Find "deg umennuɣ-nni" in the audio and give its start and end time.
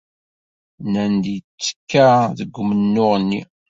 2.39-3.41